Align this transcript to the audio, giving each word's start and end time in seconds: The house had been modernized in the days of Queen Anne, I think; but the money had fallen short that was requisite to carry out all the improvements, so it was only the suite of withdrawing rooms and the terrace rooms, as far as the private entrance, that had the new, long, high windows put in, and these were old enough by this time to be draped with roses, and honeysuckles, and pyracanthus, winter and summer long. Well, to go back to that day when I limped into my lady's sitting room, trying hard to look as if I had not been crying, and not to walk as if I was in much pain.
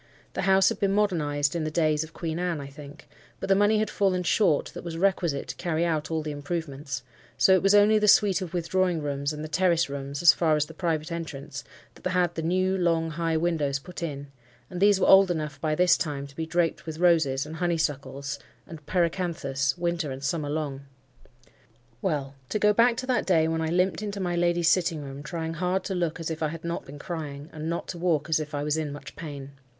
The 0.33 0.41
house 0.49 0.69
had 0.69 0.79
been 0.79 0.93
modernized 0.93 1.55
in 1.55 1.63
the 1.63 1.69
days 1.69 2.03
of 2.03 2.11
Queen 2.11 2.39
Anne, 2.39 2.59
I 2.59 2.65
think; 2.65 3.07
but 3.39 3.49
the 3.49 3.55
money 3.55 3.77
had 3.77 3.91
fallen 3.91 4.23
short 4.23 4.69
that 4.73 4.83
was 4.83 4.97
requisite 4.97 5.47
to 5.49 5.55
carry 5.57 5.85
out 5.85 6.09
all 6.09 6.23
the 6.23 6.31
improvements, 6.31 7.03
so 7.37 7.53
it 7.53 7.61
was 7.61 7.75
only 7.75 7.99
the 7.99 8.07
suite 8.07 8.41
of 8.41 8.51
withdrawing 8.51 9.03
rooms 9.03 9.31
and 9.31 9.43
the 9.43 9.47
terrace 9.47 9.89
rooms, 9.89 10.23
as 10.23 10.33
far 10.33 10.55
as 10.55 10.65
the 10.65 10.73
private 10.73 11.11
entrance, 11.11 11.63
that 11.93 12.09
had 12.09 12.33
the 12.33 12.41
new, 12.41 12.75
long, 12.75 13.11
high 13.11 13.37
windows 13.37 13.77
put 13.77 14.01
in, 14.01 14.31
and 14.71 14.81
these 14.81 14.99
were 14.99 15.05
old 15.05 15.29
enough 15.29 15.61
by 15.61 15.75
this 15.75 15.95
time 15.95 16.25
to 16.25 16.35
be 16.35 16.47
draped 16.47 16.87
with 16.87 16.97
roses, 16.97 17.45
and 17.45 17.57
honeysuckles, 17.57 18.39
and 18.65 18.83
pyracanthus, 18.87 19.77
winter 19.77 20.09
and 20.09 20.23
summer 20.23 20.49
long. 20.49 20.81
Well, 22.01 22.33
to 22.49 22.57
go 22.57 22.73
back 22.73 22.97
to 22.97 23.05
that 23.05 23.27
day 23.27 23.47
when 23.47 23.61
I 23.61 23.67
limped 23.67 24.01
into 24.01 24.19
my 24.19 24.35
lady's 24.35 24.67
sitting 24.67 25.03
room, 25.03 25.21
trying 25.21 25.53
hard 25.53 25.83
to 25.83 25.93
look 25.93 26.19
as 26.19 26.31
if 26.31 26.41
I 26.41 26.47
had 26.47 26.63
not 26.65 26.85
been 26.85 26.97
crying, 26.97 27.51
and 27.53 27.69
not 27.69 27.87
to 27.89 27.99
walk 27.99 28.31
as 28.31 28.39
if 28.39 28.55
I 28.55 28.63
was 28.63 28.77
in 28.77 28.91
much 28.91 29.15
pain. 29.15 29.51